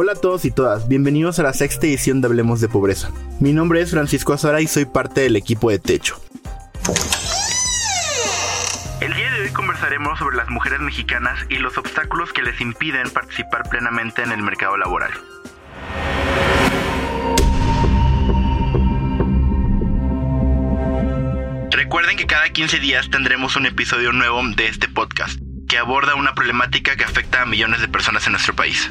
[0.00, 3.10] Hola a todos y todas, bienvenidos a la sexta edición de Hablemos de Pobreza.
[3.40, 6.22] Mi nombre es Francisco Azara y soy parte del equipo de Techo.
[9.00, 13.10] El día de hoy conversaremos sobre las mujeres mexicanas y los obstáculos que les impiden
[13.10, 15.10] participar plenamente en el mercado laboral.
[21.72, 26.36] Recuerden que cada 15 días tendremos un episodio nuevo de este podcast, que aborda una
[26.36, 28.88] problemática que afecta a millones de personas en nuestro país.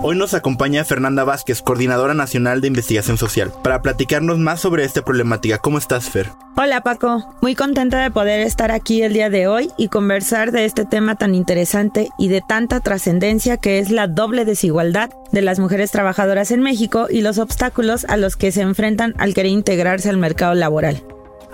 [0.00, 5.04] Hoy nos acompaña Fernanda Vázquez, coordinadora nacional de investigación social, para platicarnos más sobre esta
[5.04, 5.58] problemática.
[5.58, 6.30] ¿Cómo estás, Fer?
[6.56, 10.66] Hola Paco, muy contenta de poder estar aquí el día de hoy y conversar de
[10.66, 15.58] este tema tan interesante y de tanta trascendencia que es la doble desigualdad de las
[15.58, 20.08] mujeres trabajadoras en México y los obstáculos a los que se enfrentan al querer integrarse
[20.08, 21.02] al mercado laboral.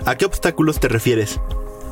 [0.05, 1.41] ¿A qué obstáculos te refieres?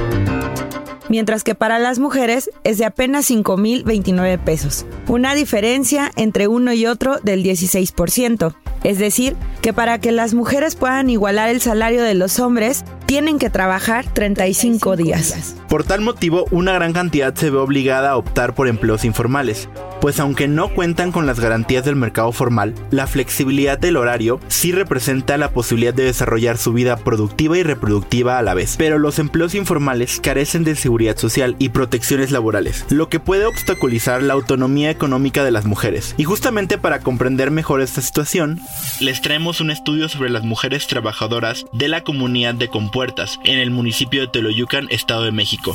[1.14, 6.86] mientras que para las mujeres es de apenas 5.029 pesos, una diferencia entre uno y
[6.86, 8.52] otro del 16%.
[8.82, 13.38] Es decir, que para que las mujeres puedan igualar el salario de los hombres, tienen
[13.38, 15.54] que trabajar 35 días.
[15.68, 19.68] Por tal motivo, una gran cantidad se ve obligada a optar por empleos informales,
[20.04, 24.70] pues aunque no cuentan con las garantías del mercado formal, la flexibilidad del horario sí
[24.70, 28.74] representa la posibilidad de desarrollar su vida productiva y reproductiva a la vez.
[28.76, 34.22] Pero los empleos informales carecen de seguridad social y protecciones laborales, lo que puede obstaculizar
[34.22, 36.14] la autonomía económica de las mujeres.
[36.18, 38.60] Y justamente para comprender mejor esta situación,
[39.00, 43.70] les traemos un estudio sobre las mujeres trabajadoras de la comunidad de Compuertas en el
[43.70, 45.74] municipio de Teloyucan, Estado de México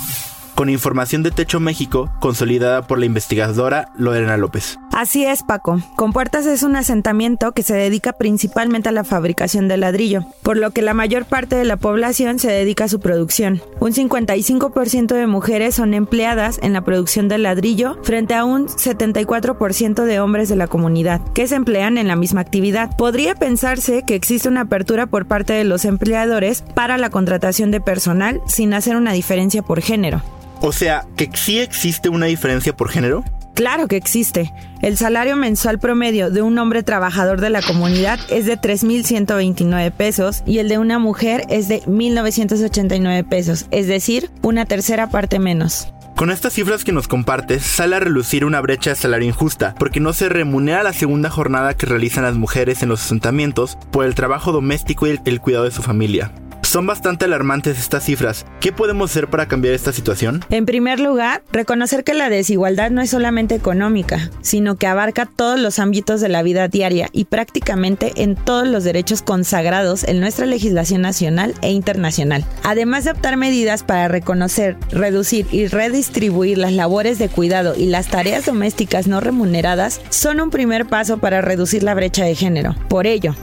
[0.59, 4.77] con información de Techo México, consolidada por la investigadora Lorena López.
[4.91, 5.79] Así es, Paco.
[5.95, 10.71] Compuertas es un asentamiento que se dedica principalmente a la fabricación de ladrillo, por lo
[10.71, 13.61] que la mayor parte de la población se dedica a su producción.
[13.79, 20.03] Un 55% de mujeres son empleadas en la producción de ladrillo frente a un 74%
[20.03, 22.97] de hombres de la comunidad, que se emplean en la misma actividad.
[22.97, 27.79] Podría pensarse que existe una apertura por parte de los empleadores para la contratación de
[27.79, 30.21] personal sin hacer una diferencia por género.
[30.61, 33.23] O sea, que sí existe una diferencia por género.
[33.55, 34.53] Claro que existe.
[34.81, 40.43] El salario mensual promedio de un hombre trabajador de la comunidad es de 3.129 pesos
[40.45, 45.89] y el de una mujer es de 1.989 pesos, es decir, una tercera parte menos.
[46.15, 50.01] Con estas cifras que nos compartes, sale a relucir una brecha de salario injusta, porque
[50.01, 54.15] no se remunera la segunda jornada que realizan las mujeres en los asentamientos por el
[54.15, 56.31] trabajo doméstico y el, el cuidado de su familia.
[56.69, 58.45] Son bastante alarmantes estas cifras.
[58.59, 60.45] ¿Qué podemos hacer para cambiar esta situación?
[60.51, 65.59] En primer lugar, reconocer que la desigualdad no es solamente económica, sino que abarca todos
[65.59, 70.45] los ámbitos de la vida diaria y prácticamente en todos los derechos consagrados en nuestra
[70.45, 72.45] legislación nacional e internacional.
[72.61, 78.09] Además de optar medidas para reconocer, reducir y redistribuir las labores de cuidado y las
[78.09, 82.75] tareas domésticas no remuneradas, son un primer paso para reducir la brecha de género.
[82.89, 83.33] Por ello,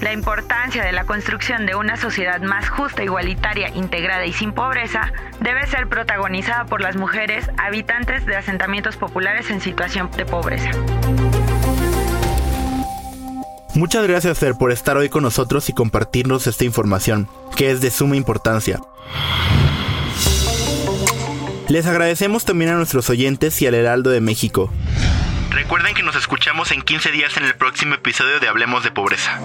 [0.00, 5.12] la importancia de la construcción de una sociedad más justa, igualitaria, integrada y sin pobreza
[5.40, 10.70] debe ser protagonizada por las mujeres habitantes de asentamientos populares en situación de pobreza.
[13.74, 17.90] Muchas gracias Fer por estar hoy con nosotros y compartirnos esta información, que es de
[17.90, 18.80] suma importancia.
[21.68, 24.72] Les agradecemos también a nuestros oyentes y al Heraldo de México.
[25.50, 29.40] Recuerden que nos escuchamos en 15 días en el próximo episodio de Hablemos de Pobreza.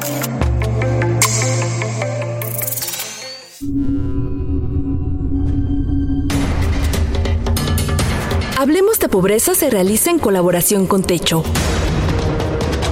[8.57, 11.43] Hablemos de Pobreza se realiza en colaboración con Techo.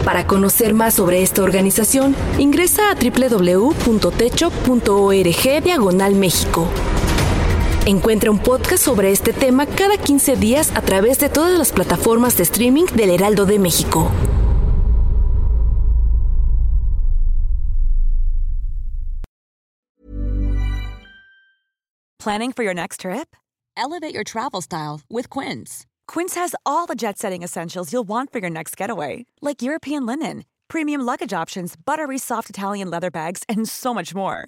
[0.04, 3.74] Para conocer más sobre esta organización, ingresa a www.techo.org
[5.64, 6.68] diagonal México.
[7.86, 12.38] Encuentra un podcast sobre este tema cada 15 días a través de todas las plataformas
[12.38, 14.10] de streaming del Heraldo de México.
[22.20, 23.36] Planning for your next trip?
[23.76, 25.86] Elevate your travel style with Quince.
[26.08, 30.06] Quince has all the jet setting essentials you'll want for your next getaway, like European
[30.06, 34.48] linen, premium luggage options, buttery soft Italian leather bags, and so much more.